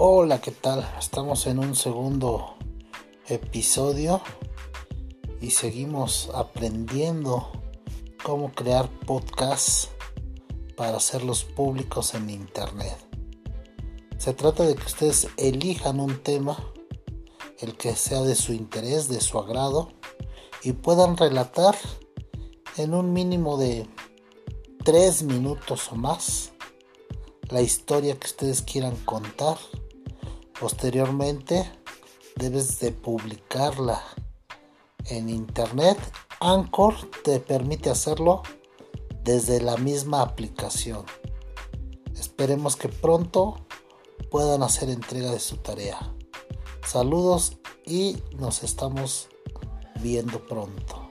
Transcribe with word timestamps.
Hola, 0.00 0.40
¿qué 0.40 0.52
tal? 0.52 0.88
Estamos 0.96 1.48
en 1.48 1.58
un 1.58 1.74
segundo 1.74 2.54
episodio 3.26 4.20
y 5.40 5.50
seguimos 5.50 6.30
aprendiendo 6.32 7.50
cómo 8.22 8.52
crear 8.52 8.88
podcasts 8.88 9.88
para 10.76 10.98
hacerlos 10.98 11.42
públicos 11.42 12.14
en 12.14 12.30
internet. 12.30 12.96
Se 14.18 14.32
trata 14.34 14.62
de 14.62 14.76
que 14.76 14.86
ustedes 14.86 15.26
elijan 15.36 15.98
un 15.98 16.22
tema, 16.22 16.56
el 17.58 17.76
que 17.76 17.96
sea 17.96 18.20
de 18.20 18.36
su 18.36 18.52
interés, 18.52 19.08
de 19.08 19.20
su 19.20 19.36
agrado, 19.36 19.88
y 20.62 20.74
puedan 20.74 21.16
relatar 21.16 21.74
en 22.76 22.94
un 22.94 23.12
mínimo 23.12 23.58
de 23.58 23.88
tres 24.84 25.24
minutos 25.24 25.90
o 25.90 25.96
más 25.96 26.52
la 27.48 27.62
historia 27.62 28.16
que 28.16 28.28
ustedes 28.28 28.62
quieran 28.62 28.94
contar. 29.04 29.58
Posteriormente 30.60 31.70
debes 32.36 32.80
de 32.80 32.90
publicarla 32.92 34.02
en 35.06 35.28
internet. 35.28 35.98
Anchor 36.40 36.94
te 37.22 37.40
permite 37.40 37.90
hacerlo 37.90 38.42
desde 39.22 39.60
la 39.60 39.76
misma 39.76 40.22
aplicación. 40.22 41.04
Esperemos 42.14 42.76
que 42.76 42.88
pronto 42.88 43.66
puedan 44.30 44.62
hacer 44.62 44.90
entrega 44.90 45.30
de 45.30 45.40
su 45.40 45.56
tarea. 45.58 46.14
Saludos 46.84 47.58
y 47.84 48.22
nos 48.36 48.62
estamos 48.62 49.28
viendo 50.00 50.44
pronto. 50.46 51.07